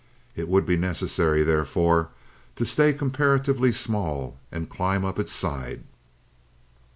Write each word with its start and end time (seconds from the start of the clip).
It 0.35 0.47
would 0.47 0.65
be 0.65 0.77
necessary, 0.77 1.43
therefore, 1.43 2.09
to 2.55 2.65
stay 2.65 2.91
comparatively 2.91 3.71
small 3.71 4.39
and 4.51 4.67
climb 4.67 5.05
up 5.05 5.19
its 5.19 5.31
side. 5.31 5.83